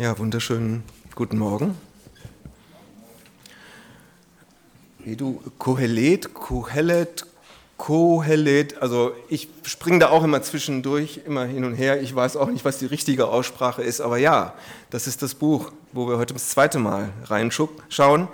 [0.00, 0.82] Ja, wunderschönen
[1.14, 1.76] guten Morgen.
[5.00, 7.26] Wie du Kohelet, Kohelet,
[7.76, 12.00] Kohelet, also ich springe da auch immer zwischendurch, immer hin und her.
[12.00, 14.54] Ich weiß auch nicht, was die richtige Aussprache ist, aber ja,
[14.88, 18.28] das ist das Buch, wo wir heute das zweite Mal reinschauen.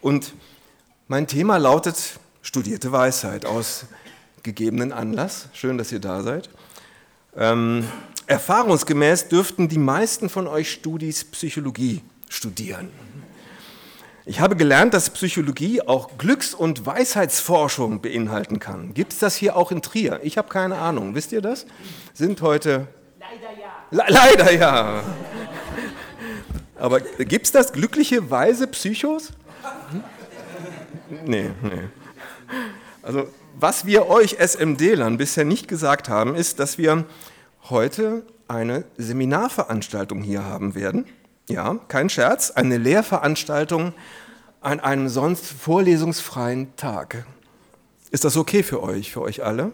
[0.00, 0.34] Und
[1.06, 3.84] mein Thema lautet studierte Weisheit aus
[4.42, 5.46] gegebenen Anlass.
[5.52, 6.50] Schön, dass ihr da seid.
[7.36, 7.84] Ähm,
[8.26, 12.90] Erfahrungsgemäß dürften die meisten von euch Studis Psychologie studieren.
[14.24, 18.94] Ich habe gelernt, dass Psychologie auch Glücks- und Weisheitsforschung beinhalten kann.
[18.94, 20.20] Gibt es das hier auch in Trier?
[20.22, 21.16] Ich habe keine Ahnung.
[21.16, 21.66] Wisst ihr das?
[22.14, 22.86] Sind heute.
[23.18, 23.72] Leider ja.
[23.90, 25.02] Le leider ja.
[26.78, 27.72] Aber gibt es das?
[27.72, 29.30] Glückliche, weise Psychos?
[31.24, 31.88] Nee, nee.
[33.02, 33.26] Also,
[33.58, 37.04] was wir euch SMD-Lern bisher nicht gesagt haben, ist, dass wir
[37.70, 41.06] heute eine Seminarveranstaltung hier haben werden.
[41.48, 43.94] Ja, kein Scherz, eine Lehrveranstaltung
[44.60, 47.24] an einem sonst vorlesungsfreien Tag.
[48.10, 49.72] Ist das okay für euch, für euch alle?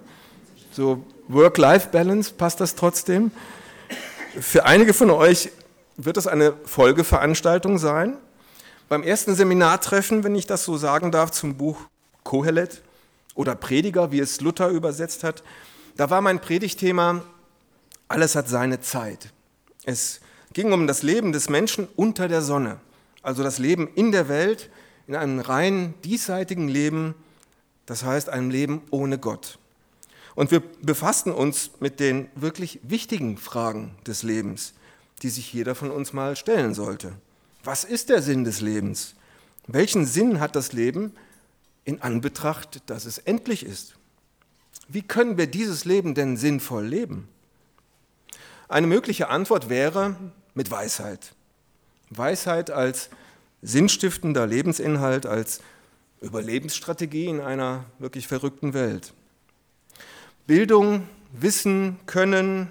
[0.70, 3.30] So Work-Life-Balance, passt das trotzdem?
[4.40, 5.50] Für einige von euch
[5.96, 8.16] wird es eine Folgeveranstaltung sein.
[8.88, 11.78] Beim ersten Seminartreffen, wenn ich das so sagen darf, zum Buch
[12.22, 12.82] Kohelet
[13.34, 15.42] oder Prediger, wie es Luther übersetzt hat,
[15.96, 17.22] da war mein Predigtthema
[18.08, 19.32] alles hat seine Zeit.
[19.84, 20.20] Es
[20.52, 22.80] ging um das Leben des Menschen unter der Sonne,
[23.22, 24.70] also das Leben in der Welt,
[25.06, 27.14] in einem rein diesseitigen Leben,
[27.86, 29.58] das heißt einem Leben ohne Gott.
[30.34, 34.74] Und wir befassten uns mit den wirklich wichtigen Fragen des Lebens,
[35.22, 37.12] die sich jeder von uns mal stellen sollte.
[37.64, 39.14] Was ist der Sinn des Lebens?
[39.66, 41.12] Welchen Sinn hat das Leben
[41.84, 43.96] in Anbetracht, dass es endlich ist?
[44.86, 47.28] Wie können wir dieses Leben denn sinnvoll leben?
[48.68, 50.14] Eine mögliche Antwort wäre
[50.52, 51.34] mit Weisheit.
[52.10, 53.08] Weisheit als
[53.62, 55.62] sinnstiftender Lebensinhalt, als
[56.20, 59.14] Überlebensstrategie in einer wirklich verrückten Welt.
[60.46, 62.70] Bildung, Wissen, Können,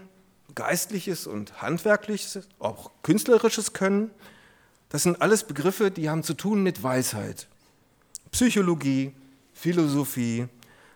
[0.54, 4.12] geistliches und handwerkliches, auch künstlerisches Können,
[4.90, 7.48] das sind alles Begriffe, die haben zu tun mit Weisheit.
[8.32, 9.14] Psychologie,
[9.54, 10.48] Philosophie,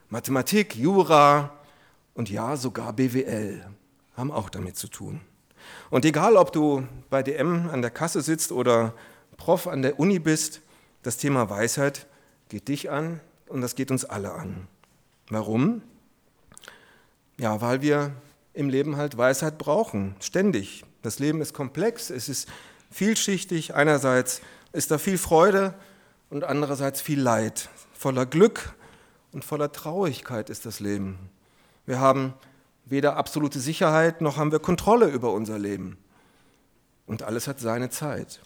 [0.10, 1.52] Mathematik, Jura
[2.14, 3.66] und ja sogar BWL
[4.22, 5.20] haben auch damit zu tun.
[5.90, 8.94] Und egal, ob du bei DM an der Kasse sitzt oder
[9.36, 10.62] Prof an der Uni bist,
[11.02, 12.06] das Thema Weisheit
[12.48, 14.68] geht dich an und das geht uns alle an.
[15.30, 15.82] Warum?
[17.38, 18.12] Ja, weil wir
[18.54, 20.86] im Leben halt Weisheit brauchen, ständig.
[21.02, 22.48] Das Leben ist komplex, es ist
[22.92, 23.74] vielschichtig.
[23.74, 25.74] Einerseits ist da viel Freude
[26.30, 27.70] und andererseits viel Leid.
[27.94, 28.76] Voller Glück
[29.32, 31.18] und voller Traurigkeit ist das Leben.
[31.88, 32.36] Wir haben
[32.92, 35.98] weder absolute Sicherheit noch haben wir Kontrolle über unser Leben.
[37.08, 38.42] Und alles hat seine Zeit.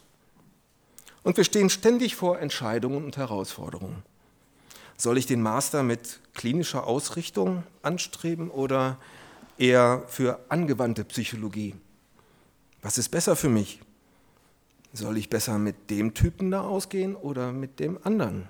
[1.24, 4.04] Und wir stehen ständig vor Entscheidungen und Herausforderungen.
[4.98, 8.98] Soll ich den Master mit klinischer Ausrichtung anstreben oder
[9.58, 11.76] eher für angewandte Psychologie?
[12.82, 13.82] Was ist besser für mich?
[14.94, 18.48] Soll ich besser mit dem Typen da ausgehen oder mit dem anderen?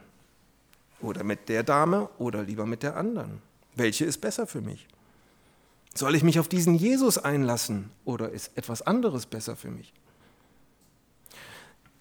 [1.02, 3.42] Oder mit der Dame oder lieber mit der anderen?
[3.76, 4.88] Welche ist besser für mich?
[5.98, 9.94] Soll ich mich auf diesen Jesus einlassen oder ist etwas anderes besser für mich?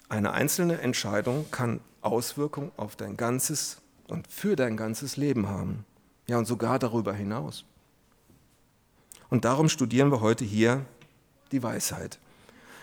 [0.09, 5.85] Eine einzelne Entscheidung kann Auswirkungen auf dein ganzes und für dein ganzes Leben haben.
[6.27, 7.63] Ja, und sogar darüber hinaus.
[9.29, 10.85] Und darum studieren wir heute hier
[11.51, 12.19] die Weisheit.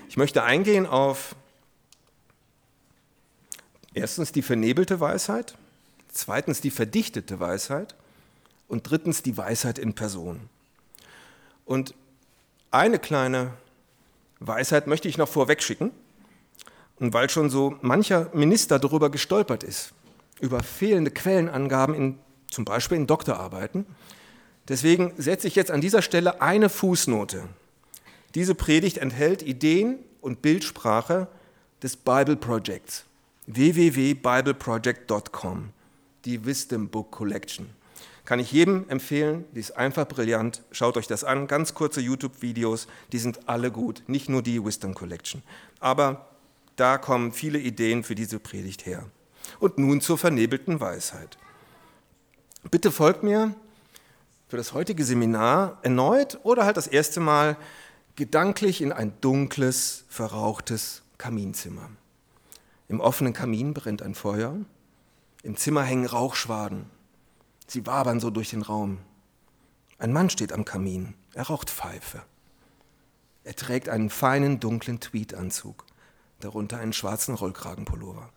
[0.09, 1.37] Ich möchte eingehen auf
[3.93, 5.59] erstens die vernebelte Weisheit,
[6.09, 7.95] zweitens die verdichtete Weisheit
[8.67, 10.49] und drittens die Weisheit in Person.
[11.65, 11.95] Und
[12.71, 13.55] eine kleine
[14.41, 15.93] Weisheit möchte ich noch vorweg schicken.
[16.99, 19.93] Und weil schon so mancher Minister darüber gestolpert ist,
[20.41, 22.19] über fehlende Quellenangaben in,
[22.51, 23.87] zum Beispiel in Doktorarbeiten,
[24.69, 27.49] deswegen setze ich jetzt an dieser Stelle eine Fußnote.
[28.35, 31.29] Diese Predigt enthält Ideen und Bildsprache
[31.83, 33.05] des Bible Projects,
[33.47, 35.71] www.bibleproject.com,
[36.25, 37.69] die Wisdom Book Collection.
[38.25, 40.63] Kann ich jedem empfehlen, die ist einfach brillant.
[40.71, 44.95] Schaut euch das an, ganz kurze YouTube-Videos, die sind alle gut, nicht nur die Wisdom
[44.95, 45.43] Collection.
[45.81, 46.29] Aber
[46.77, 49.05] da kommen viele Ideen für diese Predigt her.
[49.59, 51.37] Und nun zur vernebelten Weisheit.
[52.71, 53.55] Bitte folgt mir
[54.49, 57.57] für das heutige Seminar erneut oder halt das erste Mal
[58.17, 61.91] gedanklich in ein dunkles, verrauchtes Kaminzimmer.
[62.89, 64.57] Im offenen Kamin brennt ein Feuer,
[65.43, 66.85] im Zimmer hängen Rauchschwaden.
[67.67, 68.99] Sie wabern so durch den Raum.
[69.99, 71.15] Ein Mann steht am Kamin.
[71.35, 72.23] Er raucht Pfeife.
[73.45, 75.85] Er trägt einen feinen, dunklen Tweedanzug.
[76.41, 78.29] darunter einen schwarzen Rollkragenpullover.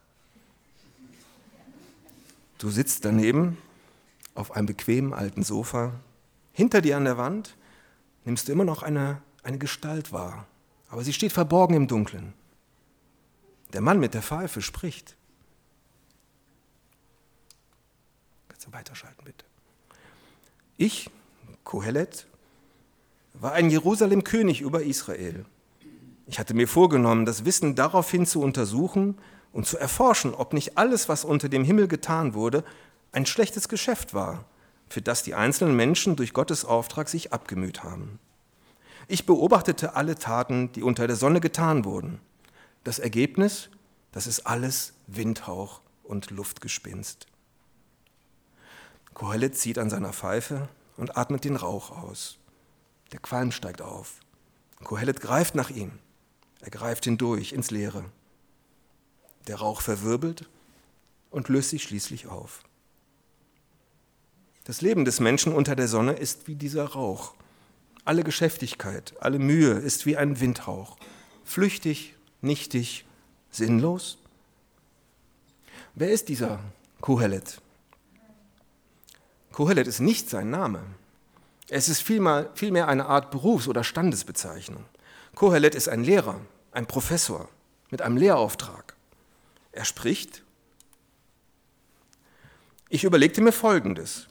[2.60, 3.58] Du sitzt daneben
[4.36, 5.94] auf einem bequemen alten Sofa.
[6.54, 7.56] Hinter dir an der Wand
[8.24, 10.46] nimmst du immer noch eine, eine Gestalt wahr,
[10.90, 12.34] aber sie steht verborgen im Dunkeln.
[13.74, 15.16] Der Mann mit der Pfeife spricht.
[18.66, 19.46] Du weiterschalten, bitte?
[20.78, 21.10] Ich,
[21.64, 22.26] Kohelet,
[23.34, 25.46] war ein Jerusalem-König über Israel.
[26.26, 29.18] Ich hatte mir vorgenommen, das Wissen daraufhin zu untersuchen
[29.54, 32.64] und zu erforschen, ob nicht alles, was unter dem Himmel getan wurde,
[33.12, 34.46] ein schlechtes Geschäft war,
[34.90, 38.20] für das die einzelnen Menschen durch Gottes Auftrag sich abgemüht haben.
[39.08, 42.20] Ich beobachtete alle Taten, die unter der Sonne getan wurden.
[42.84, 43.70] Das Ergebnis,
[44.12, 47.28] das ist alles Windhauch und Luftgespinst.
[49.16, 50.68] Kohelet zieht an seiner Pfeife
[50.98, 52.38] und atmet den Rauch aus.
[53.14, 54.20] Der Qualm steigt auf.
[54.84, 55.94] Kohelet greift nach ihm.
[56.60, 58.04] Er greift hindurch ins Leere.
[59.48, 60.50] Der Rauch verwirbelt
[61.32, 62.64] und löst sich schließlich auf.
[64.66, 67.36] Das Leben des Menschen unter der Sonne ist wie dieser Rauch.
[68.04, 70.98] Alle Geschäftigkeit, alle Mühe ist wie ein Windhauch.
[71.46, 73.06] Flüchtig, nichtig,
[73.50, 74.18] sinnlos.
[75.94, 76.60] Wer ist dieser
[77.00, 77.62] Kohelet?
[79.56, 80.82] Kohelet ist nicht sein Name.
[81.70, 84.84] Es ist vielmehr, eine Art Berufs- oder Standesbezeichnung.
[85.34, 86.42] Kohelet ist ein Lehrer,
[86.74, 87.48] ein Professor
[87.90, 88.98] mit einem Lehrauftrag.
[89.72, 90.44] Er spricht.
[92.90, 94.28] Ich überlegte mir Folgendes.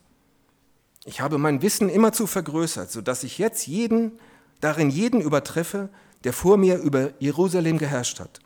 [1.07, 4.21] Ich habe mein Wissen immerzu vergrößert, sodass ich jetzt jeden,
[4.61, 5.89] darin jeden übertreffe,
[6.25, 8.41] der vor mir über Jerusalem geherrscht hat.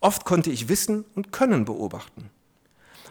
[0.00, 2.28] Oft konnte ich Wissen und Können beobachten.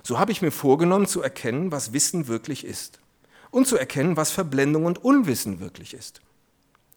[0.03, 2.99] So habe ich mir vorgenommen zu erkennen, was Wissen wirklich ist
[3.51, 6.21] und zu erkennen, was Verblendung und Unwissen wirklich ist.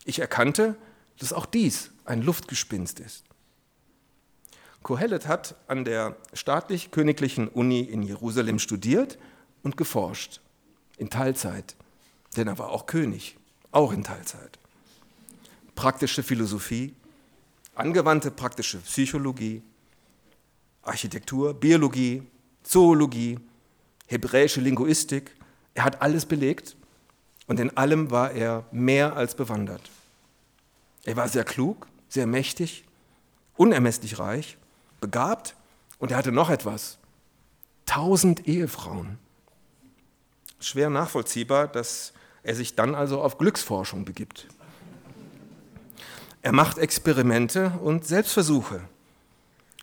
[0.05, 0.77] Ich erkannte,
[1.19, 3.25] dass auch dies ein Luftgespinst ist.
[4.83, 9.19] Kohelet hat an der staatlich-königlichen Uni in Jerusalem studiert
[9.63, 10.41] und geforscht,
[10.97, 11.77] in Teilzeit,
[12.37, 13.37] denn er war auch König,
[13.73, 14.59] auch in Teilzeit.
[15.75, 16.95] Praktische Philosophie,
[17.75, 19.63] angewandte praktische Psychologie,
[20.83, 22.23] Architektur, Biologie,
[22.67, 23.39] Zoologie,
[24.07, 25.37] hebräische Linguistik,
[25.75, 26.77] er hat alles belegt
[27.47, 29.83] und in allem war er mehr als bewandert.
[31.05, 32.85] Er war sehr klug, sehr mächtig,
[33.57, 34.59] unermesslich reich,
[35.01, 35.55] begabt
[35.99, 36.99] und er hatte noch etwas.
[37.85, 39.19] Tausend Ehefrauen.
[40.59, 42.13] Schwer nachvollziehbar, dass
[42.43, 44.49] er sich dann also auf Glücksforschung begibt.
[46.43, 48.81] Er macht Experimente und Selbstversuche.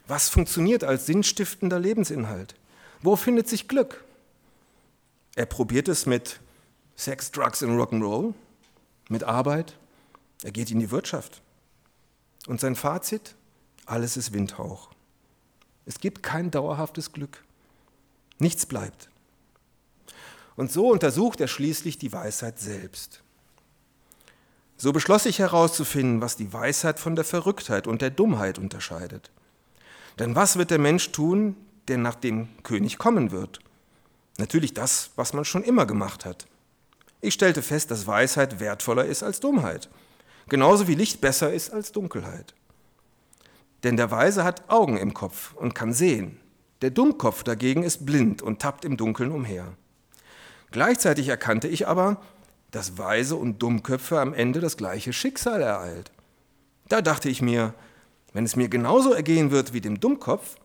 [0.06, 2.56] Was funktioniert als sinnstiftender Lebensinhalt?
[3.04, 4.04] Wo findet sich Glück?
[5.36, 6.40] Er probiert es mit
[6.96, 8.34] Sex, Drugs und Rock'n'Roll,
[9.10, 9.76] mit Arbeit,
[10.44, 11.42] er geht in die Wirtschaft.
[12.48, 13.36] Und sein Fazit?
[13.86, 14.90] Alles ist Windhauch.
[15.86, 17.44] Es gibt kein dauerhaftes Glück.
[18.40, 19.10] Nichts bleibt.
[20.56, 23.22] Und so untersucht er schließlich die Weisheit selbst.
[24.78, 29.30] So beschloss ich herauszufinden, was die Weisheit von der Verrücktheit und der Dummheit unterscheidet.
[30.20, 31.58] Denn was wird der Mensch tun,
[31.88, 33.60] der nach dem König kommen wird?
[34.38, 36.48] Natürlich das, was man schon immer gemacht hat.
[37.22, 39.90] Ich stellte fest, dass Weisheit wertvoller ist als Dummheit
[40.50, 42.54] genauso wie Licht besser ist als Dunkelheit.
[43.84, 46.40] Denn der Weise hat Augen im Kopf und kann sehen.
[46.82, 49.74] Der Dummkopf dagegen ist blind und tappt im Dunkeln umher.
[50.72, 52.22] Gleichzeitig erkannte ich aber,
[52.72, 56.12] dass Weise und Dummköpfe am Ende das gleiche Schicksal ereilt.
[56.90, 57.74] Da dachte ich mir,
[58.34, 60.56] wenn es mir genauso ergehen wird wie dem Dummkopf,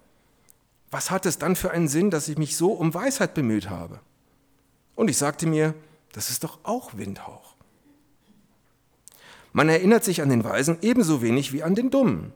[0.90, 4.00] was hat es dann für einen Sinn, dass ich mich so um Weisheit bemüht habe?
[4.94, 5.74] Und ich sagte mir,
[6.12, 7.54] das ist doch auch Windhauch.
[9.52, 12.32] Man erinnert sich an den Weisen ebenso wenig wie an den Dummen.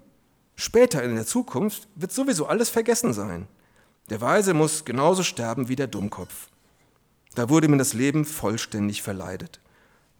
[0.56, 3.48] Später in der Zukunft wird sowieso alles vergessen sein.
[4.10, 6.48] Der Weise muss genauso sterben wie der Dummkopf.
[7.34, 9.60] Da wurde mir das Leben vollständig verleidet,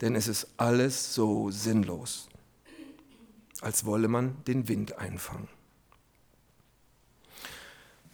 [0.00, 2.28] denn es ist alles so sinnlos,
[3.60, 5.48] als wolle man den Wind einfangen.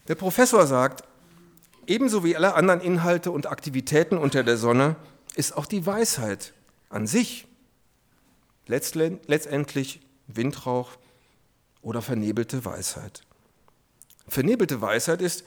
[0.08, 1.04] Der Professor sagt,
[1.86, 4.96] ebenso wie alle anderen Inhalte und Aktivitäten unter der Sonne
[5.36, 6.54] ist auch die Weisheit
[6.88, 7.46] an sich
[8.66, 10.96] letztendlich Windrauch
[11.82, 13.22] oder vernebelte Weisheit.
[14.26, 15.44] Vernebelte Weisheit ist,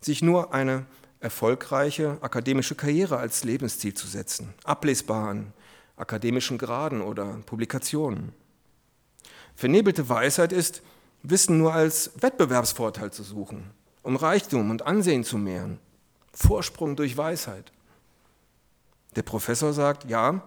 [0.00, 0.86] sich nur eine
[1.20, 5.52] erfolgreiche akademische Karriere als Lebensziel zu setzen, ablesbar an
[5.96, 8.32] akademischen Graden oder Publikationen.
[9.54, 10.82] Vernebelte Weisheit ist,
[11.22, 13.70] Wissen nur als Wettbewerbsvorteil zu suchen,
[14.02, 15.78] um Reichtum und Ansehen zu mehren,
[16.32, 17.72] Vorsprung durch Weisheit.
[19.16, 20.42] Der Professor sagt, ja,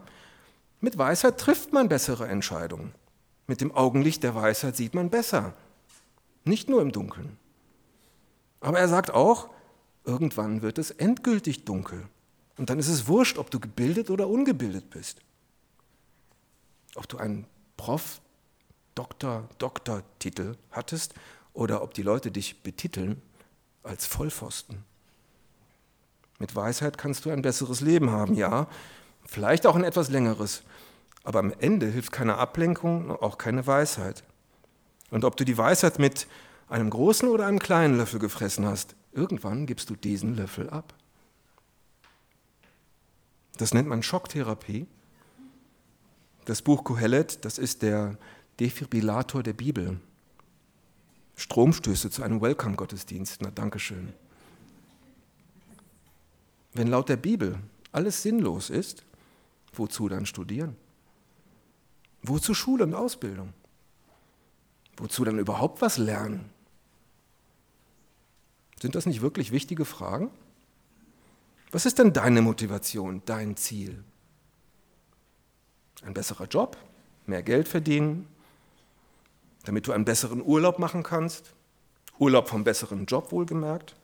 [0.79, 2.93] mit Weisheit trifft man bessere Entscheidungen.
[3.47, 5.53] Mit dem Augenlicht der Weisheit sieht man besser.
[6.45, 7.37] nicht nur im Dunkeln.
[8.59, 9.49] Aber er sagt auch,
[10.03, 12.05] irgendwann wird es endgültig dunkel.
[12.57, 15.21] Und dann ist es wurscht, ob du gebildet oder ungebildet bist.
[16.95, 17.45] Ob du einen
[17.77, 18.19] Prof,
[18.93, 21.13] Doktor, Doktortitel hattest
[21.53, 23.21] oder ob die Leute dich betiteln
[23.83, 24.83] als Vollpfosten.
[26.39, 28.67] Mit Weisheit kannst du ein besseres Leben haben, ja,
[29.25, 30.63] vielleicht auch ein etwas längeres,
[31.23, 34.23] aber am Ende hilft keine Ablenkung, auch keine Weisheit.
[35.09, 36.27] Und ob du die Weisheit mit
[36.67, 40.93] einem großen oder einem kleinen Löffel gefressen hast, irgendwann gibst du diesen Löffel ab.
[43.57, 44.87] Das nennt man Schocktherapie.
[46.45, 48.17] Das Buch Kohelet, das ist der
[48.59, 49.99] Defibrillator der Bibel.
[51.35, 53.41] Stromstöße zu einem Welcome-Gottesdienst.
[53.41, 54.13] Na, Dankeschön.
[56.73, 57.59] Wenn laut der Bibel
[57.91, 59.03] alles sinnlos ist,
[59.73, 60.75] wozu dann studieren?
[62.23, 63.53] Wozu Schule und Ausbildung?
[64.97, 66.49] Wozu dann überhaupt was lernen?
[68.81, 70.29] Sind das nicht wirklich wichtige Fragen?
[71.71, 74.03] Was ist denn deine Motivation, dein Ziel?
[76.03, 76.77] Ein besserer Job,
[77.25, 78.27] mehr Geld verdienen,
[79.63, 81.53] damit du einen besseren Urlaub machen kannst?
[82.19, 83.95] Urlaub vom besseren Job wohlgemerkt?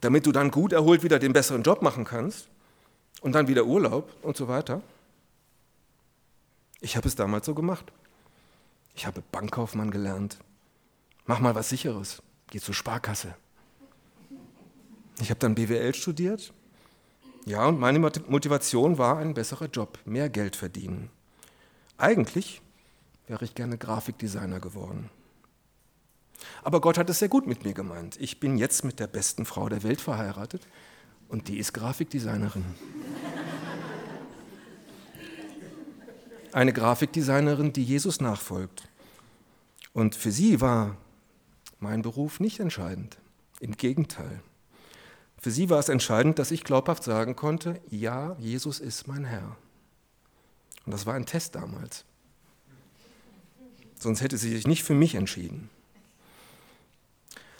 [0.00, 2.48] Damit du dann gut erholt wieder den besseren Job machen kannst
[3.20, 4.82] und dann wieder Urlaub und so weiter?
[6.80, 7.92] Ich habe es damals so gemacht.
[8.94, 10.38] Ich habe Bankkaufmann gelernt.
[11.26, 12.22] Mach mal was Sicheres.
[12.50, 13.34] Geh zur Sparkasse.
[15.20, 16.52] Ich habe dann BWL studiert.
[17.44, 21.10] Ja, und meine Motivation war ein besserer Job, mehr Geld verdienen.
[21.98, 22.60] Eigentlich
[23.32, 25.08] wäre ich gerne Grafikdesigner geworden.
[26.62, 28.20] Aber Gott hat es sehr gut mit mir gemeint.
[28.20, 30.68] Ich bin jetzt mit der besten Frau der Welt verheiratet
[31.28, 32.66] und die ist Grafikdesignerin.
[36.52, 38.86] Eine Grafikdesignerin, die Jesus nachfolgt.
[39.94, 40.98] Und für sie war
[41.80, 43.16] mein Beruf nicht entscheidend.
[43.60, 44.42] Im Gegenteil.
[45.38, 49.56] Für sie war es entscheidend, dass ich glaubhaft sagen konnte, ja, Jesus ist mein Herr.
[50.84, 52.04] Und das war ein Test damals.
[54.02, 55.70] Sonst hätte sie sich nicht für mich entschieden.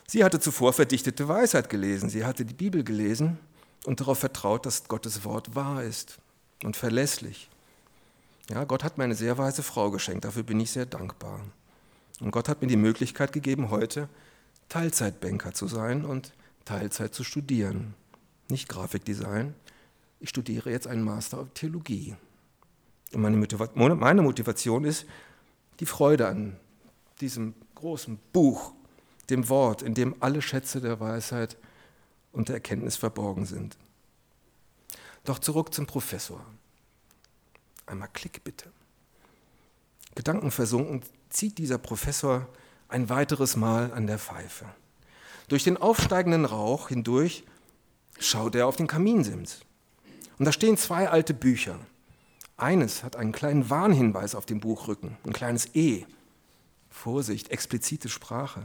[0.09, 3.39] Sie hatte zuvor verdichtete Weisheit gelesen, sie hatte die Bibel gelesen
[3.87, 6.19] und darauf vertraut, dass Gottes Wort wahr ist
[6.65, 7.49] und verlässlich.
[8.51, 11.41] Ja, Gott hat mir eine sehr weise Frau geschenkt, dafür bin ich sehr dankbar.
[12.21, 14.09] Und Gott hat mir die Möglichkeit gegeben, heute
[14.69, 16.33] Teilzeitbanker zu sein und
[16.65, 17.95] Teilzeit zu studieren.
[18.49, 19.55] Nicht Grafikdesign,
[20.19, 22.17] ich studiere jetzt einen Master of Theologie.
[23.13, 25.07] Und meine Motivation ist
[25.81, 26.57] die Freude an
[27.21, 28.73] diesem großen Buch,
[29.31, 31.57] dem Wort, in dem alle Schätze der Weisheit
[32.33, 33.76] und der Erkenntnis verborgen sind.
[35.25, 36.45] Doch zurück zum Professor.
[37.87, 38.71] Einmal Klick bitte.
[40.14, 42.49] Gedankenversunken zieht dieser Professor
[42.88, 44.67] ein weiteres Mal an der Pfeife.
[45.49, 47.45] Durch den aufsteigenden Rauch hindurch
[48.19, 49.61] schaut er auf den Kaminsims.
[50.38, 51.79] Und da stehen zwei alte Bücher.
[52.62, 56.07] Eines hat einen kleinen Warnhinweis auf dem Buchrücken, ein kleines E.
[56.90, 58.62] Vorsicht, explizite Sprache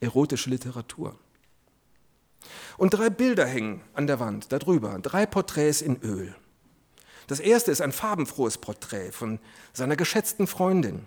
[0.00, 1.16] erotische Literatur.
[2.76, 6.34] Und drei Bilder hängen an der Wand darüber, drei Porträts in Öl.
[7.28, 9.38] Das erste ist ein farbenfrohes Porträt von
[9.72, 11.06] seiner geschätzten Freundin,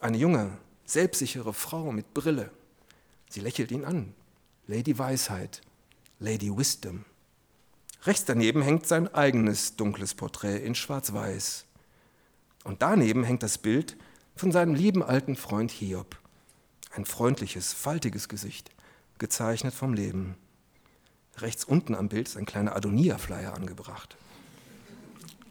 [0.00, 2.50] eine junge, selbstsichere Frau mit Brille.
[3.30, 4.12] Sie lächelt ihn an.
[4.66, 5.62] Lady Weisheit,
[6.18, 7.06] Lady Wisdom.
[8.04, 11.66] Rechts daneben hängt sein eigenes dunkles Porträt in Schwarz-Weiß.
[12.64, 13.96] Und daneben hängt das Bild
[14.34, 16.16] von seinem lieben alten Freund Hiob.
[16.90, 18.70] Ein freundliches, faltiges Gesicht,
[19.18, 20.34] gezeichnet vom Leben.
[21.36, 24.16] Rechts unten am Bild ist ein kleiner Adonia-Flyer angebracht.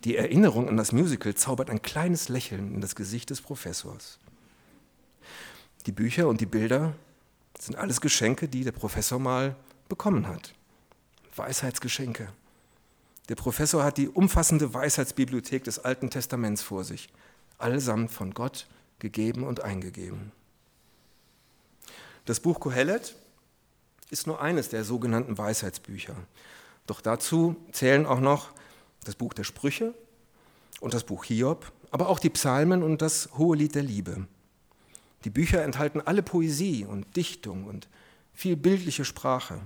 [0.03, 4.19] Die Erinnerung an das Musical zaubert ein kleines Lächeln in das Gesicht des Professors.
[5.85, 6.93] Die Bücher und die Bilder
[7.57, 9.55] sind alles Geschenke, die der Professor mal
[9.87, 10.53] bekommen hat.
[11.35, 12.27] Weisheitsgeschenke.
[13.31, 17.07] Der Professor hat die umfassende Weisheitsbibliothek des Alten Testaments vor sich,
[17.59, 18.67] allesamt von Gott
[18.99, 20.33] gegeben und eingegeben.
[22.25, 23.15] Das Buch Kohelet
[24.09, 26.17] ist nur eines der sogenannten Weisheitsbücher.
[26.87, 28.49] Doch dazu zählen auch noch
[29.05, 29.93] das Buch der Sprüche
[30.81, 34.27] und das Buch Hiob, aber auch die Psalmen und das Hohelied der Liebe.
[35.23, 37.87] Die Bücher enthalten alle Poesie und Dichtung und
[38.33, 39.61] viel bildliche Sprache.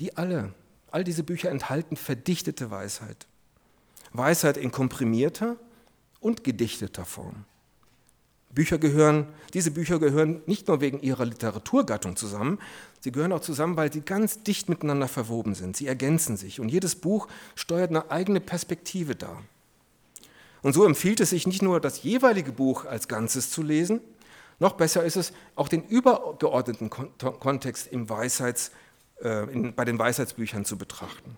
[0.00, 0.52] Die alle,
[0.94, 3.26] all diese Bücher enthalten verdichtete Weisheit.
[4.12, 5.56] Weisheit in komprimierter
[6.20, 7.44] und gedichteter Form.
[8.50, 12.60] Bücher gehören, diese Bücher gehören nicht nur wegen ihrer Literaturgattung zusammen,
[13.00, 15.76] sie gehören auch zusammen, weil sie ganz dicht miteinander verwoben sind.
[15.76, 19.42] Sie ergänzen sich und jedes Buch steuert eine eigene Perspektive dar.
[20.62, 24.00] Und so empfiehlt es sich nicht nur, das jeweilige Buch als Ganzes zu lesen,
[24.60, 28.70] Noch besser ist es, auch den übergeordneten Kontext im Weisheits,
[29.22, 31.36] äh, in, bei den Weisheitsbüchern zu betrachten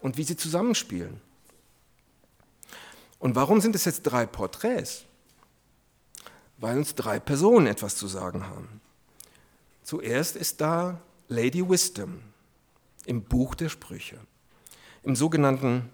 [0.00, 1.20] und wie sie zusammenspielen.
[3.18, 5.04] Und warum sind es jetzt drei Porträts?
[6.58, 8.80] Weil uns drei Personen etwas zu sagen haben.
[9.82, 12.20] Zuerst ist da Lady Wisdom
[13.06, 14.18] im Buch der Sprüche.
[15.02, 15.90] Im sogenannten,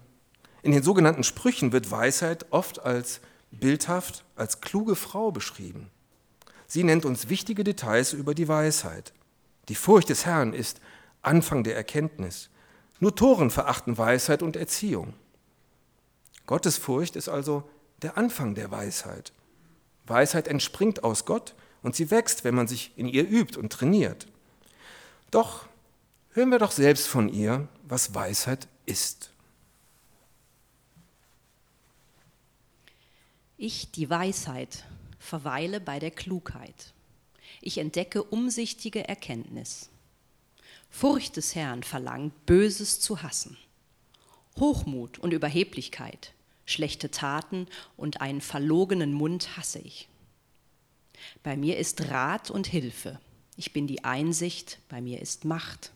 [0.61, 3.21] in den sogenannten Sprüchen wird Weisheit oft als
[3.51, 5.89] bildhaft, als kluge Frau beschrieben.
[6.67, 9.13] Sie nennt uns wichtige Details über die Weisheit.
[9.69, 10.81] Die Furcht des Herrn ist
[11.25, 12.49] Anfang der Erkenntnis.
[12.99, 15.13] Nur Toren verachten Weisheit und Erziehung.
[16.45, 17.69] Gottes Furcht ist also
[18.01, 19.33] der Anfang der Weisheit.
[20.05, 24.27] Weisheit entspringt aus Gott und sie wächst, wenn man sich in ihr übt und trainiert.
[25.31, 25.67] Doch
[26.31, 29.31] hören wir doch selbst von ihr, was Weisheit ist.
[33.57, 34.85] Ich, die Weisheit,
[35.17, 36.93] verweile bei der Klugheit.
[37.61, 39.89] Ich entdecke umsichtige Erkenntnis.
[40.97, 43.57] Furcht des Herrn verlangt, Böses zu hassen.
[44.57, 46.31] Hochmut und Überheblichkeit,
[46.65, 50.07] schlechte Taten und einen verlogenen Mund hasse ich.
[51.43, 53.19] Bei mir ist Rat und Hilfe.
[53.57, 55.91] Ich bin die Einsicht, bei mir ist Macht.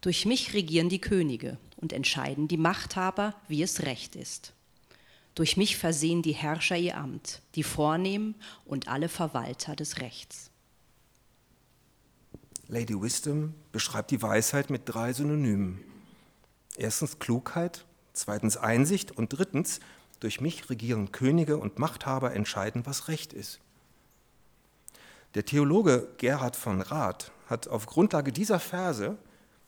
[0.00, 4.54] Durch mich regieren die Könige und entscheiden die Machthaber, wie es recht ist.
[5.34, 10.49] Durch mich versehen die Herrscher ihr Amt, die Vornehmen und alle Verwalter des Rechts.
[12.70, 15.80] Lady Wisdom beschreibt die Weisheit mit drei Synonymen.
[16.76, 19.80] Erstens Klugheit, zweitens Einsicht und drittens,
[20.20, 23.58] durch mich regieren Könige und Machthaber entscheiden, was Recht ist.
[25.34, 29.18] Der Theologe Gerhard von Rath hat auf Grundlage dieser Verse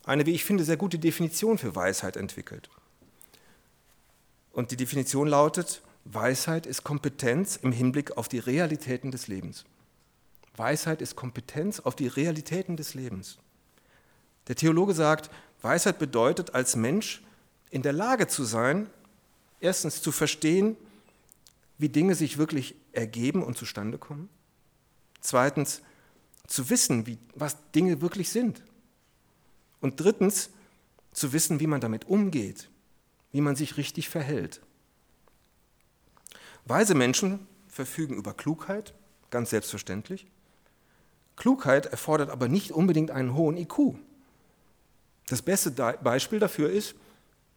[0.04, 2.71] eine, wie ich finde, sehr gute Definition für Weisheit entwickelt.
[4.52, 9.64] Und die Definition lautet, Weisheit ist Kompetenz im Hinblick auf die Realitäten des Lebens.
[10.56, 13.38] Weisheit ist Kompetenz auf die Realitäten des Lebens.
[14.49, 15.30] Der Theologe sagt,
[15.62, 17.22] Weisheit bedeutet als Mensch
[17.70, 18.90] in der Lage zu sein,
[19.61, 20.77] erstens zu verstehen,
[21.79, 24.29] wie Dinge sich wirklich ergeben und zustande kommen.
[25.20, 25.83] Zweitens,
[26.46, 28.62] zu wissen, wie, was Dinge wirklich sind.
[29.81, 30.50] Und drittens,
[31.12, 32.68] zu wissen, wie man damit umgeht,
[33.33, 34.61] wie man sich richtig verhält.
[36.64, 38.94] Weise Menschen verfügen über Klugheit,
[39.31, 40.27] ganz selbstverständlich.
[41.37, 43.97] Klugheit erfordert aber nicht unbedingt einen hohen IQ.
[45.29, 46.95] Das beste Beispiel dafür ist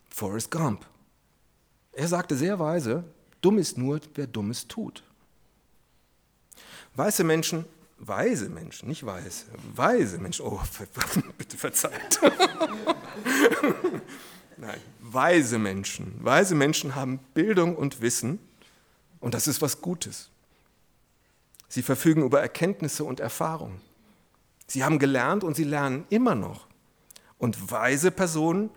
[0.10, 0.86] Forrest Gump.
[1.92, 3.04] Er sagte sehr weise,
[3.42, 5.04] dumm ist nur, wer Dummes tut.
[6.96, 7.66] Weiße Menschen,
[7.98, 10.62] weise Menschen, nicht weiß, weise Menschen, oh,
[11.38, 12.20] bitte verzeiht.
[14.58, 16.14] Nein, weise Menschen.
[16.24, 18.40] Weise Menschen haben Bildung und Wissen
[19.20, 20.30] und das ist was Gutes.
[21.68, 23.82] Sie verfügen über Erkenntnisse und Erfahrung.
[24.68, 26.68] Sie haben gelernt und sie lernen immer noch.
[27.38, 28.70] Und weise Personen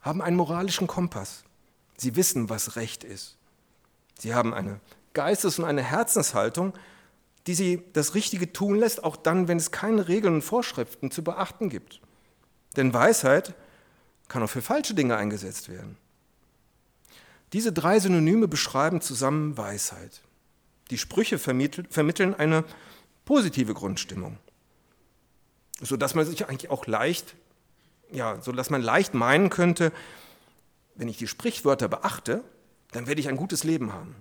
[0.00, 1.44] haben einen moralischen Kompass.
[1.96, 3.36] Sie wissen, was Recht ist.
[4.18, 4.80] Sie haben eine
[5.12, 6.72] Geistes- und eine Herzenshaltung,
[7.46, 11.24] die sie das Richtige tun lässt, auch dann, wenn es keine Regeln und Vorschriften zu
[11.24, 12.00] beachten gibt.
[12.76, 13.54] Denn Weisheit
[14.28, 15.96] kann auch für falsche Dinge eingesetzt werden.
[17.52, 20.20] Diese drei Synonyme beschreiben zusammen Weisheit.
[20.90, 22.64] Die Sprüche vermitteln eine
[23.24, 24.38] positive Grundstimmung,
[25.80, 27.36] sodass man sich eigentlich auch leicht,
[28.10, 29.92] ja, so man leicht meinen könnte,
[30.96, 32.42] wenn ich die Sprichwörter beachte,
[32.90, 34.16] dann werde ich ein gutes Leben haben.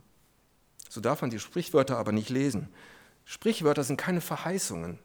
[0.89, 2.69] So darf man die Sprichwörter aber nicht lesen.
[3.25, 4.99] Sprichwörter sind keine Verheißungen.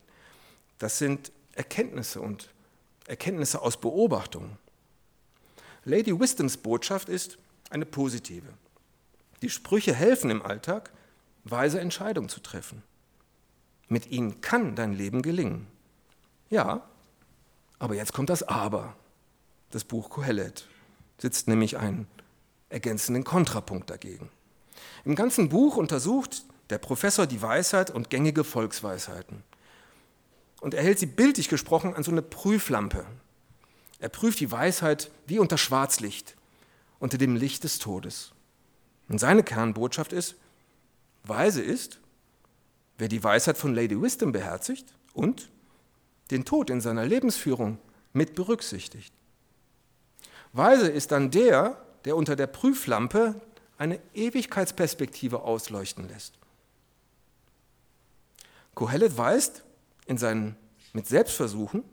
[0.78, 2.50] Das sind Erkenntnisse und
[3.06, 4.56] Erkenntnisse aus Beobachtung.
[5.84, 7.38] Lady Wisdoms Botschaft ist
[7.70, 8.48] eine positive.
[9.42, 10.90] Die Sprüche helfen im Alltag,
[11.44, 12.82] weise Entscheidungen zu treffen.
[13.88, 15.66] Mit ihnen kann dein Leben gelingen.
[16.50, 16.82] Ja,
[17.78, 18.96] aber jetzt kommt das Aber.
[19.70, 20.66] Das Buch Kohelet
[21.18, 22.06] sitzt nämlich einen
[22.68, 24.30] ergänzenden Kontrapunkt dagegen.
[25.04, 29.42] Im ganzen Buch untersucht der Professor die Weisheit und gängige Volksweisheiten.
[30.60, 33.04] Und er hält sie bildlich gesprochen an so eine Prüflampe,
[34.04, 36.36] er prüft die Weisheit wie unter Schwarzlicht,
[36.98, 38.32] unter dem Licht des Todes.
[39.08, 40.34] Und seine Kernbotschaft ist,
[41.24, 41.98] weise ist,
[42.98, 45.50] wer die Weisheit von Lady Wisdom beherzigt und
[46.30, 47.78] den Tod in seiner Lebensführung
[48.12, 49.12] mit berücksichtigt.
[50.52, 53.40] Weise ist dann der, der unter der Prüflampe
[53.76, 56.34] eine Ewigkeitsperspektive ausleuchten lässt.
[58.74, 59.64] Kohelet weist
[60.06, 60.56] in seinen
[60.92, 61.84] mit Selbstversuchen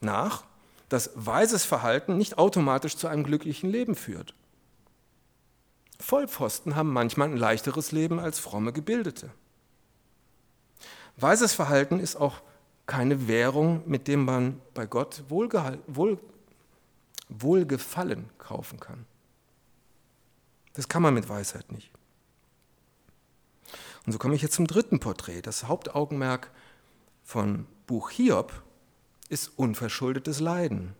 [0.00, 0.44] nach,
[0.88, 4.34] dass weises Verhalten nicht automatisch zu einem glücklichen Leben führt.
[6.00, 9.30] Vollpfosten haben manchmal ein leichteres Leben als fromme Gebildete.
[11.16, 12.42] Weises Verhalten ist auch
[12.86, 16.18] keine Währung, mit dem man bei Gott Wohl
[17.28, 19.06] Wohlgefallen kaufen kann.
[20.74, 21.90] Das kann man mit Weisheit nicht.
[24.04, 25.42] Und so komme ich jetzt zum dritten Porträt.
[25.42, 26.50] Das Hauptaugenmerk
[27.22, 28.52] von Buch Hiob
[29.28, 30.94] ist unverschuldetes Leiden.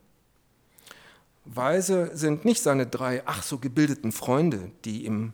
[1.44, 5.33] Weise sind nicht seine drei ach so gebildeten Freunde, die ihm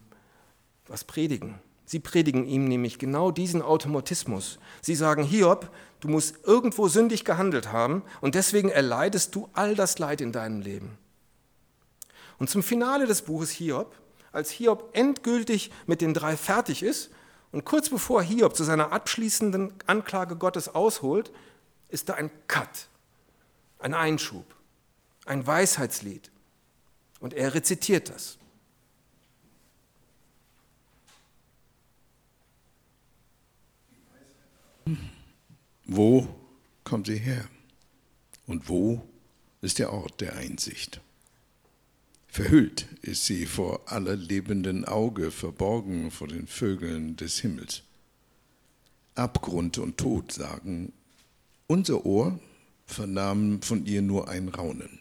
[0.86, 1.60] was predigen.
[1.86, 4.58] Sie predigen ihm nämlich genau diesen Automatismus.
[4.80, 5.70] Sie sagen, Hiob,
[6.00, 10.60] du musst irgendwo sündig gehandelt haben und deswegen erleidest du all das Leid in deinem
[10.60, 10.98] Leben.
[12.38, 13.94] Und zum Finale des Buches Hiob,
[14.32, 17.10] als Hiob endgültig mit den drei fertig ist
[17.52, 21.32] und kurz bevor Hiob zu seiner abschließenden Anklage Gottes ausholt,
[21.88, 22.88] ist da ein Cut,
[23.80, 24.46] ein Einschub,
[25.30, 26.30] ein Weisheitslied.
[27.20, 28.36] Und er rezitiert das.
[35.84, 36.28] Wo
[36.82, 37.48] kommt sie her?
[38.46, 39.06] Und wo
[39.60, 41.00] ist der Ort der Einsicht?
[42.26, 47.82] Verhüllt ist sie vor aller lebenden Auge, verborgen vor den Vögeln des Himmels.
[49.14, 50.92] Abgrund und Tod sagen,
[51.66, 52.38] unser Ohr
[52.86, 55.00] vernahm von ihr nur ein Raunen.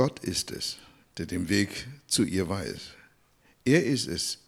[0.00, 0.78] Gott ist es,
[1.18, 2.92] der den Weg zu ihr weiß.
[3.66, 4.38] Er ist es,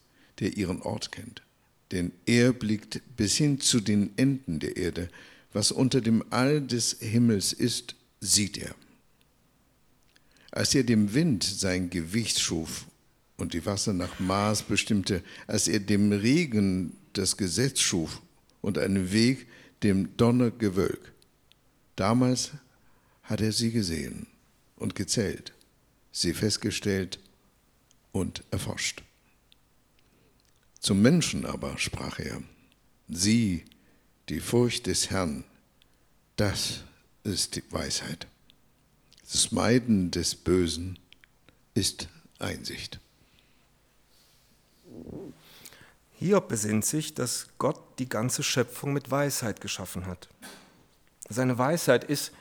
[0.41, 1.43] der ihren Ort kennt,
[1.91, 5.11] denn er blickt bis hin zu den Enden der Erde.
[5.53, 8.75] Was unter dem All des Himmels ist, sieht er.
[10.53, 12.87] Als er dem Wind sein Gewicht schuf
[13.37, 18.23] und die Wasser nach Maß bestimmte, als er dem Regen das Gesetz schuf
[18.63, 19.47] und einen Weg
[19.83, 21.13] dem Donnergewölk,
[21.95, 22.53] damals
[23.23, 24.29] hat er sie gesehen
[24.83, 25.53] und gezählt,
[26.11, 27.21] sie festgestellt
[28.11, 29.03] und erforscht.
[30.81, 32.43] Zum Menschen aber sprach er,
[33.09, 33.65] sie,
[34.29, 35.45] die Furcht des Herrn,
[36.37, 36.83] das
[37.23, 38.27] ist die Weisheit.
[39.23, 40.99] Das Meiden des Bösen
[41.75, 42.09] ist
[42.41, 42.99] Einsicht.
[46.19, 50.29] Hiob besinnt sich, dass Gott die ganze Schöpfung mit Weisheit geschaffen hat.
[51.29, 52.33] Seine Weisheit ist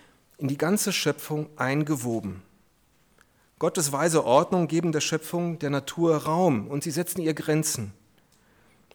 [0.42, 2.42] in die ganze Schöpfung eingewoben.
[3.60, 7.94] Gottes weise Ordnung geben der Schöpfung der Natur Raum und sie setzen ihr Grenzen.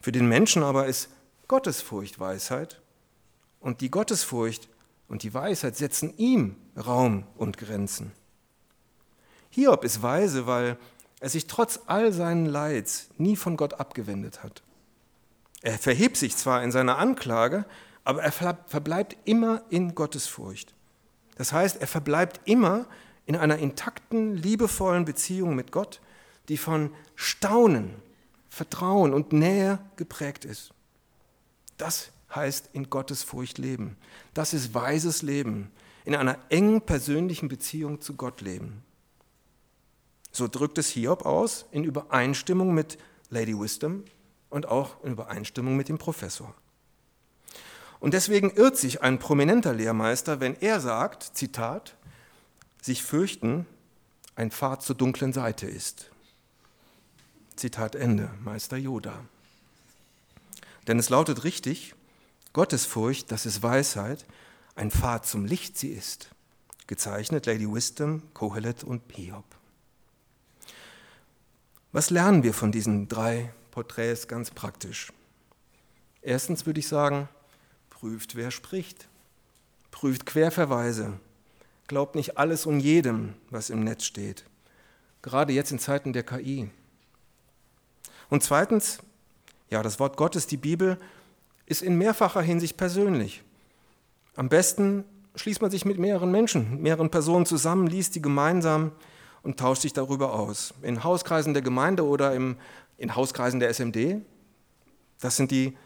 [0.00, 1.08] Für den Menschen aber ist
[1.46, 2.82] Gottesfurcht Weisheit
[3.60, 4.68] und die Gottesfurcht
[5.06, 8.10] und die Weisheit setzen ihm Raum und Grenzen.
[9.50, 10.76] Hiob ist weise, weil
[11.20, 14.64] er sich trotz all seinen Leids nie von Gott abgewendet hat.
[15.62, 17.66] Er verhebt sich zwar in seiner Anklage,
[18.02, 20.75] aber er verbleibt immer in Gottesfurcht.
[21.36, 22.86] Das heißt, er verbleibt immer
[23.26, 26.00] in einer intakten, liebevollen Beziehung mit Gott,
[26.48, 27.94] die von Staunen,
[28.48, 30.72] Vertrauen und Nähe geprägt ist.
[31.76, 33.96] Das heißt in Gottes Furcht leben.
[34.34, 35.70] Das ist weises Leben,
[36.04, 38.82] in einer engen persönlichen Beziehung zu Gott leben.
[40.32, 42.98] So drückt es Hiob aus, in Übereinstimmung mit
[43.30, 44.04] Lady Wisdom
[44.50, 46.54] und auch in Übereinstimmung mit dem Professor.
[48.00, 51.96] Und deswegen irrt sich ein prominenter Lehrmeister, wenn er sagt, Zitat,
[52.80, 53.66] sich fürchten
[54.34, 56.10] ein Pfad zur dunklen Seite ist.
[57.56, 59.24] Zitat Ende, Meister Yoda.
[60.86, 61.94] Denn es lautet richtig,
[62.52, 64.24] Gottesfurcht, das ist Weisheit,
[64.76, 66.30] ein Pfad zum Licht sie ist.
[66.86, 69.44] Gezeichnet Lady Wisdom, Kohelet und Hiob.
[71.92, 75.12] Was lernen wir von diesen drei Porträts ganz praktisch?
[76.22, 77.28] Erstens würde ich sagen,
[78.06, 79.08] prüft, wer spricht.
[79.90, 81.14] Prüft Querverweise.
[81.88, 84.44] Glaubt nicht alles und jedem, was im Netz steht.
[85.22, 86.70] Gerade jetzt in Zeiten der KI.
[88.30, 89.00] Und zweitens,
[89.70, 90.98] ja, das Wort Gottes, die Bibel,
[91.66, 93.42] ist in mehrfacher Hinsicht persönlich.
[94.36, 95.02] Am besten
[95.34, 98.92] schließt man sich mit mehreren Menschen, mehreren Personen zusammen, liest die gemeinsam
[99.42, 100.74] und tauscht sich darüber aus.
[100.82, 102.56] In Hauskreisen der Gemeinde oder im,
[102.98, 104.20] in Hauskreisen der SMD.
[105.18, 105.76] Das sind die,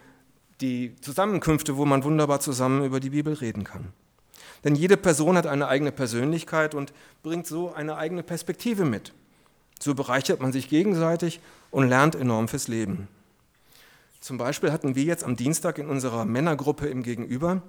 [0.61, 3.93] die Zusammenkünfte, wo man wunderbar zusammen über die Bibel reden kann.
[4.65, 6.93] Denn jede Person hat eine eigene Persönlichkeit und
[7.23, 9.13] bringt so eine eigene Perspektive mit.
[9.81, 13.09] So bereichert man sich gegenseitig und lernt enorm fürs Leben.
[14.21, 17.63] Zum Beispiel hatten wir jetzt am Dienstag in unserer Männergruppe im Gegenüber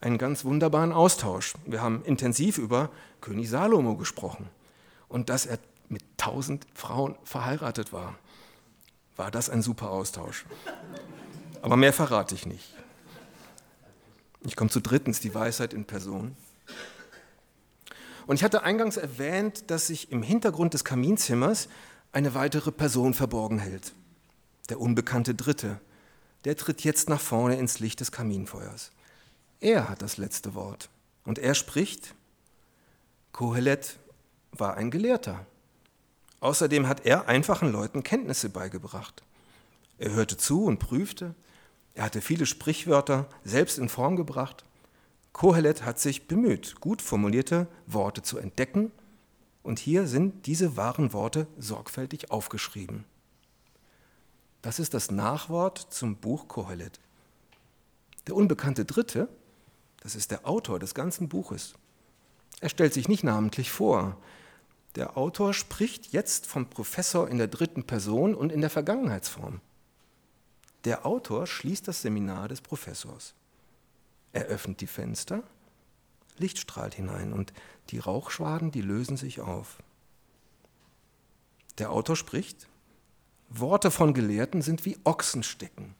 [0.00, 1.54] einen ganz wunderbaren Austausch.
[1.66, 4.48] Wir haben intensiv über König Salomo gesprochen
[5.08, 8.14] und dass er mit tausend Frauen verheiratet war.
[9.16, 10.44] War das ein super Austausch.
[11.64, 12.74] Aber mehr verrate ich nicht.
[14.42, 16.36] Ich komme zu drittens, die Weisheit in Person.
[18.26, 21.68] Und ich hatte eingangs erwähnt, dass sich im Hintergrund des Kaminzimmers
[22.12, 23.92] eine weitere Person verborgen hält
[24.68, 25.80] der unbekannte Dritte,
[26.44, 28.90] der tritt jetzt nach vorne ins Licht des Kaminfeuers.
[29.60, 30.88] Er hat das letzte Wort.
[31.24, 32.14] Und er spricht,
[33.32, 33.98] Kohelet
[34.52, 35.46] war ein Gelehrter.
[36.40, 39.22] Außerdem hat er einfachen Leuten Kenntnisse beigebracht.
[39.98, 41.34] Er hörte zu und prüfte.
[41.94, 44.64] Er hatte viele Sprichwörter selbst in Form gebracht.
[45.32, 48.90] Kohelet hat sich bemüht, gut formulierte Worte zu entdecken.
[49.62, 53.04] Und hier sind diese wahren Worte sorgfältig aufgeschrieben.
[54.62, 57.00] Das ist das Nachwort zum Buch Kohelet.
[58.26, 59.28] Der unbekannte Dritte,
[60.02, 61.74] das ist der Autor des ganzen Buches.
[62.60, 64.16] Er stellt sich nicht namentlich vor.
[64.96, 69.60] Der Autor spricht jetzt vom Professor in der dritten Person und in der Vergangenheitsform.
[70.84, 73.34] Der Autor schließt das Seminar des Professors.
[74.32, 75.42] Er öffnet die Fenster,
[76.36, 77.52] Licht strahlt hinein und
[77.90, 79.78] die Rauchschwaden, die lösen sich auf.
[81.78, 82.68] Der Autor spricht,
[83.48, 85.94] Worte von Gelehrten sind wie Ochsenstecken,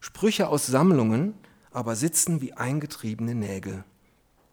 [0.00, 1.34] Sprüche aus Sammlungen
[1.76, 3.84] aber sitzen wie eingetriebene Nägel.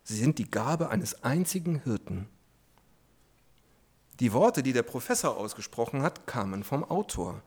[0.04, 2.28] Sie sind die Gabe eines einzigen Hirten.
[4.19, 7.41] Die Worte, die der Professor ausgesprochen hat, kamen vom Autor.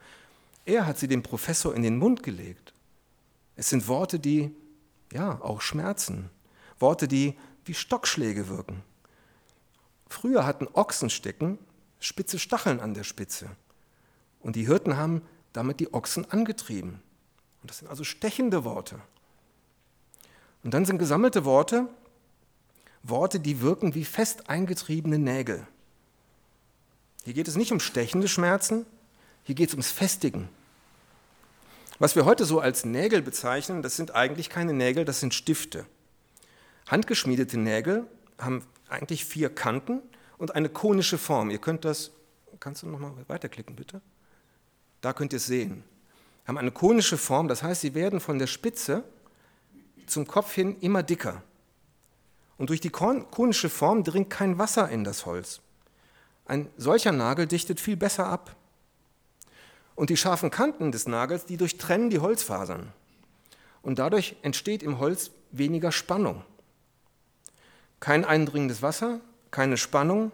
[0.66, 2.74] Er hat sie dem Professor in den Mund gelegt.
[3.54, 4.54] Es sind Worte, die,
[5.12, 6.28] ja, auch schmerzen.
[6.78, 8.82] Worte, die wie Stockschläge wirken.
[10.08, 11.58] Früher hatten Ochsenstecken
[12.00, 13.48] spitze Stacheln an der Spitze.
[14.40, 17.00] Und die Hirten haben damit die Ochsen angetrieben.
[17.62, 19.00] Und das sind also stechende Worte.
[20.62, 21.88] Und dann sind gesammelte Worte,
[23.02, 25.66] Worte, die wirken wie fest eingetriebene Nägel.
[27.24, 28.84] Hier geht es nicht um stechende Schmerzen,
[29.44, 30.48] hier geht es ums Festigen.
[31.98, 35.86] Was wir heute so als Nägel bezeichnen, das sind eigentlich keine Nägel, das sind Stifte.
[36.88, 38.06] Handgeschmiedete Nägel
[38.38, 40.02] haben eigentlich vier Kanten
[40.36, 41.50] und eine konische Form.
[41.50, 42.10] Ihr könnt das,
[42.60, 44.02] kannst du nochmal weiterklicken bitte?
[45.00, 45.84] Da könnt ihr es sehen.
[46.46, 49.02] Haben eine konische Form, das heißt, sie werden von der Spitze
[50.06, 51.42] zum Kopf hin immer dicker.
[52.58, 55.60] Und durch die konische Form dringt kein Wasser in das Holz.
[56.44, 58.54] Ein solcher Nagel dichtet viel besser ab.
[59.96, 62.92] Und die scharfen Kanten des Nagels, die durchtrennen die Holzfasern.
[63.82, 66.44] Und dadurch entsteht im Holz weniger Spannung.
[67.98, 70.32] Kein eindringendes Wasser, keine Spannung.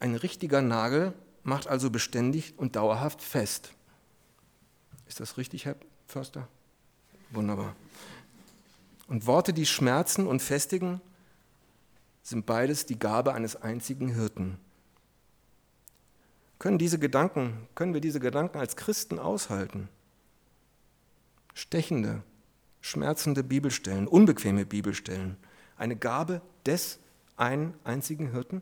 [0.00, 3.72] Ein richtiger Nagel macht also beständig und dauerhaft fest.
[5.08, 6.46] Ist das richtig, Herr Förster?
[7.30, 7.74] Wunderbar.
[9.08, 11.00] Und Worte, die schmerzen und festigen,
[12.22, 14.58] sind beides die Gabe eines einzigen Hirten.
[16.60, 19.88] Können, diese Gedanken, können wir diese Gedanken als Christen aushalten?
[21.54, 22.22] Stechende,
[22.82, 25.38] schmerzende Bibelstellen, unbequeme Bibelstellen,
[25.78, 26.98] eine Gabe des
[27.38, 28.60] einen einzigen Hirten?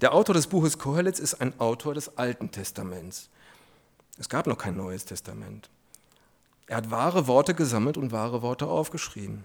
[0.00, 3.30] Der Autor des Buches Kohelitz ist ein Autor des Alten Testaments.
[4.18, 5.70] Es gab noch kein Neues Testament.
[6.66, 9.44] Er hat wahre Worte gesammelt und wahre Worte aufgeschrieben.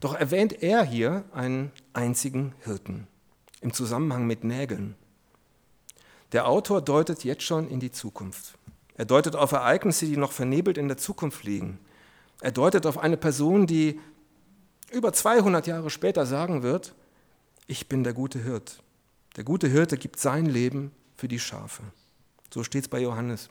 [0.00, 3.06] Doch erwähnt er hier einen einzigen Hirten
[3.62, 4.96] im Zusammenhang mit Nägeln.
[6.32, 8.58] Der Autor deutet jetzt schon in die Zukunft.
[8.94, 11.78] Er deutet auf Ereignisse, die noch vernebelt in der Zukunft liegen.
[12.40, 14.00] Er deutet auf eine Person, die
[14.90, 16.94] über 200 Jahre später sagen wird,
[17.66, 18.82] ich bin der gute Hirt.
[19.36, 21.82] Der gute Hirte gibt sein Leben für die Schafe.
[22.52, 23.48] So steht es bei Johannes.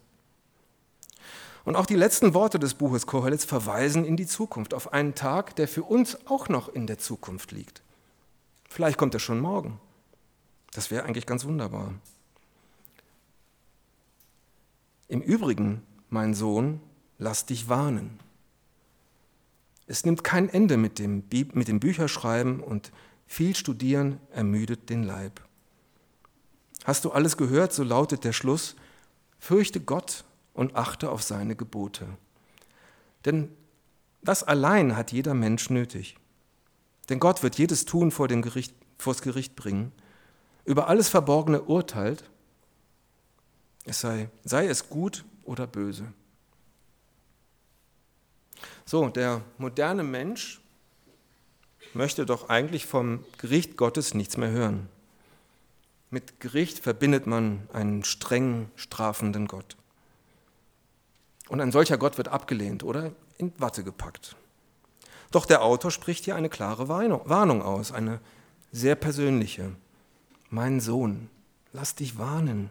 [1.63, 5.56] Und auch die letzten Worte des Buches Kohelitz verweisen in die Zukunft, auf einen Tag,
[5.56, 7.82] der für uns auch noch in der Zukunft liegt.
[8.69, 9.80] Vielleicht kommt er schon morgen.
[10.71, 11.93] Das wäre eigentlich ganz wunderbar.
[15.07, 16.79] Im Übrigen, mein Sohn,
[17.17, 18.19] lass dich warnen.
[19.88, 22.91] Es nimmt kein Ende mit dem, mit dem Bücherschreiben und
[23.27, 25.41] viel Studieren ermüdet den Leib.
[26.86, 28.75] Hast du alles gehört, so lautet der Schluss,
[29.39, 32.07] fürchte Gott und achte auf seine Gebote.
[33.25, 33.49] Denn
[34.23, 36.15] das allein hat jeder Mensch nötig.
[37.10, 39.91] Denn Gott wird jedes Tun vor dem Gericht, vors Gericht bringen,
[40.65, 42.24] über alles Verborgene urteilt,
[43.86, 46.13] es sei, sei es gut oder böse.
[48.86, 50.62] So, der moderne Mensch
[51.93, 54.88] möchte doch eigentlich vom Gericht Gottes nichts mehr hören.
[56.10, 59.78] Mit Gericht verbindet man einen strengen, strafenden Gott.
[61.47, 64.36] Und ein solcher Gott wird abgelehnt oder in Watte gepackt.
[65.32, 68.19] Doch der Autor spricht hier eine klare Warnung aus, eine
[68.71, 69.71] sehr persönliche.
[70.53, 71.29] Mein Sohn,
[71.71, 72.69] lass dich warnen.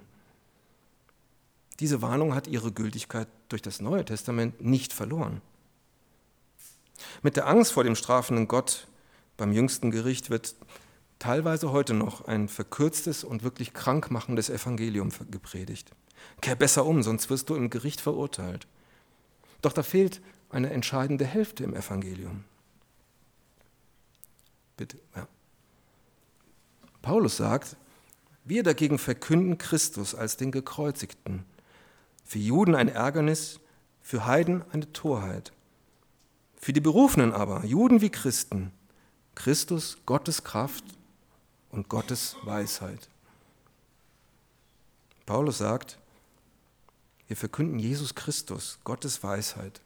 [1.81, 5.41] Diese Warnung hat ihre Gültigkeit durch das Neue Testament nicht verloren.
[7.23, 8.87] Mit der Angst vor dem strafenden Gott
[9.39, 10.55] beim jüngsten Gericht wird
[11.19, 15.91] teilweise heute noch ein verkürztes und wirklich krankmachendes Evangelium gepredigt.
[16.43, 18.67] Kehr besser um, sonst wirst du im Gericht verurteilt.
[19.63, 22.45] Doch da fehlt eine entscheidende Hälfte im Evangelium.
[24.77, 25.27] Bitte, ja.
[27.11, 27.77] Paulus sagt,
[28.45, 31.45] wir dagegen verkünden Christus als den Gekreuzigten.
[32.25, 33.59] Für Juden ein Ärgernis,
[34.01, 35.51] für Heiden eine Torheit.
[36.55, 38.71] Für die Berufenen aber, Juden wie Christen,
[39.35, 40.85] Christus Gottes Kraft
[41.73, 43.09] und Gottes Weisheit.
[45.27, 45.99] Paulus sagt,
[47.27, 49.81] wir verkünden Jesus Christus, Gottes Weisheit.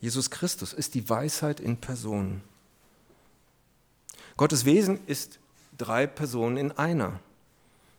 [0.00, 2.40] Jesus Christus ist die Weisheit in Person.
[4.36, 5.40] Gottes Wesen ist
[5.78, 7.20] drei Personen in einer.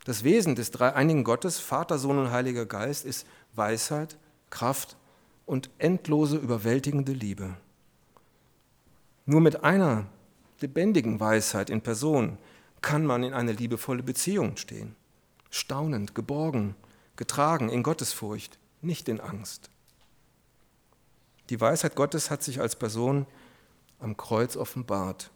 [0.05, 4.17] Das Wesen des dreieinigen Gottes, Vater, Sohn und Heiliger Geist, ist Weisheit,
[4.49, 4.97] Kraft
[5.45, 7.55] und endlose, überwältigende Liebe.
[9.25, 10.05] Nur mit einer
[10.59, 12.37] lebendigen Weisheit in Person
[12.81, 14.95] kann man in eine liebevolle Beziehung stehen.
[15.49, 16.75] Staunend, geborgen,
[17.15, 19.69] getragen in Gottesfurcht, nicht in Angst.
[21.49, 23.25] Die Weisheit Gottes hat sich als Person
[23.99, 25.31] am Kreuz offenbart.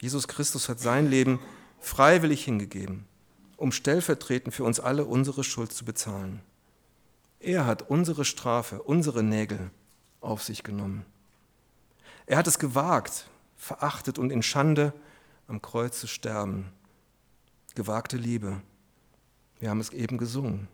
[0.00, 1.38] Jesus Christus hat sein Leben
[1.80, 3.06] freiwillig hingegeben,
[3.56, 6.40] um stellvertretend für uns alle unsere Schuld zu bezahlen.
[7.40, 9.70] Er hat unsere Strafe, unsere Nägel
[10.20, 11.04] auf sich genommen.
[12.26, 14.92] Er hat es gewagt, verachtet und in Schande
[15.46, 16.72] am Kreuz zu sterben.
[17.74, 18.60] Gewagte Liebe.
[19.60, 20.68] Wir haben es eben gesungen.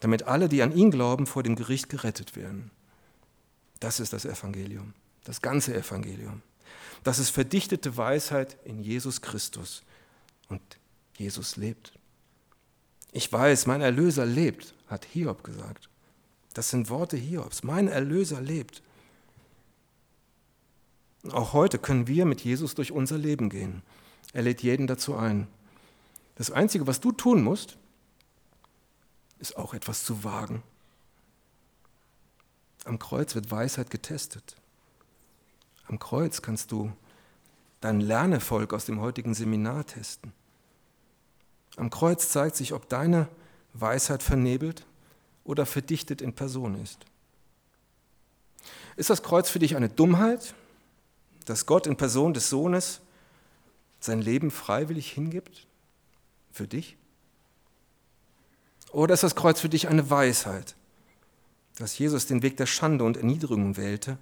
[0.00, 2.70] Damit alle, die an ihn glauben, vor dem Gericht gerettet werden.
[3.80, 4.92] Das ist das Evangelium,
[5.24, 6.42] das ganze Evangelium.
[7.04, 9.82] Das ist verdichtete Weisheit in Jesus Christus.
[10.48, 10.60] Und
[11.16, 11.92] Jesus lebt.
[13.12, 15.88] Ich weiß, mein Erlöser lebt, hat Hiob gesagt.
[16.54, 17.62] Das sind Worte Hiobs.
[17.62, 18.82] Mein Erlöser lebt.
[21.30, 23.82] Auch heute können wir mit Jesus durch unser Leben gehen.
[24.32, 25.46] Er lädt jeden dazu ein.
[26.36, 27.76] Das Einzige, was du tun musst,
[29.38, 30.62] ist auch etwas zu wagen.
[32.84, 34.56] Am Kreuz wird Weisheit getestet.
[35.88, 36.92] Am Kreuz kannst du
[37.80, 40.32] dein Lernevolk aus dem heutigen Seminar testen.
[41.76, 43.28] Am Kreuz zeigt sich, ob deine
[43.74, 44.86] Weisheit vernebelt
[45.44, 47.04] oder verdichtet in Person ist.
[48.96, 50.54] Ist das Kreuz für dich eine Dummheit,
[51.44, 53.00] dass Gott in Person des Sohnes
[54.00, 55.66] sein Leben freiwillig hingibt?
[56.52, 56.96] Für dich?
[58.92, 60.76] Oder ist das Kreuz für dich eine Weisheit,
[61.76, 64.18] dass Jesus den Weg der Schande und Erniedrigung wählte,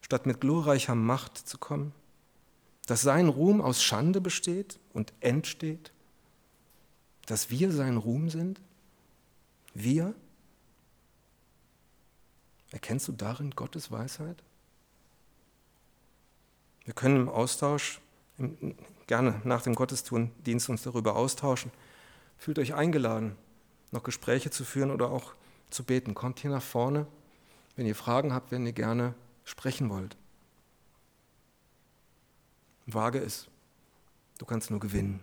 [0.00, 1.92] statt mit glorreicher Macht zu kommen?
[2.86, 5.92] Dass sein Ruhm aus Schande besteht und entsteht?
[7.30, 8.60] dass wir sein Ruhm sind?
[9.72, 10.14] Wir?
[12.72, 14.42] Erkennst du darin Gottes Weisheit?
[16.84, 18.00] Wir können im Austausch,
[19.06, 21.70] gerne nach dem Gottesdienst uns darüber austauschen.
[22.36, 23.36] Fühlt euch eingeladen,
[23.92, 25.34] noch Gespräche zu führen oder auch
[25.68, 26.14] zu beten.
[26.14, 27.06] Kommt hier nach vorne,
[27.76, 29.14] wenn ihr Fragen habt, wenn ihr gerne
[29.50, 30.16] sprechen wollt.
[32.86, 33.48] Wage es.
[34.38, 35.20] Du kannst nur gewinnen.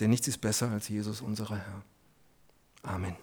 [0.00, 1.82] Denn nichts ist besser als Jesus, unser Herr.
[2.82, 3.16] Amen.